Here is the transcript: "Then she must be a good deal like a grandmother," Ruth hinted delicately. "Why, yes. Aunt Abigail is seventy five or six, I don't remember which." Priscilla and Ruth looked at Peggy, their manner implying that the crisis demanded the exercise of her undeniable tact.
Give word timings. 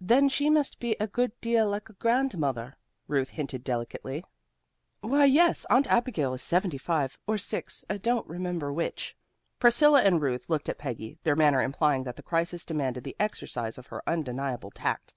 "Then 0.00 0.28
she 0.28 0.50
must 0.50 0.80
be 0.80 0.96
a 0.98 1.06
good 1.06 1.30
deal 1.40 1.68
like 1.68 1.88
a 1.88 1.92
grandmother," 1.92 2.74
Ruth 3.06 3.30
hinted 3.30 3.62
delicately. 3.62 4.24
"Why, 5.00 5.26
yes. 5.26 5.64
Aunt 5.70 5.86
Abigail 5.86 6.34
is 6.34 6.42
seventy 6.42 6.76
five 6.76 7.16
or 7.24 7.38
six, 7.38 7.84
I 7.88 7.98
don't 7.98 8.26
remember 8.26 8.72
which." 8.72 9.16
Priscilla 9.60 10.02
and 10.02 10.20
Ruth 10.20 10.50
looked 10.50 10.68
at 10.68 10.76
Peggy, 10.78 11.18
their 11.22 11.36
manner 11.36 11.62
implying 11.62 12.02
that 12.02 12.16
the 12.16 12.24
crisis 12.24 12.64
demanded 12.64 13.04
the 13.04 13.14
exercise 13.20 13.78
of 13.78 13.86
her 13.86 14.02
undeniable 14.08 14.72
tact. 14.72 15.14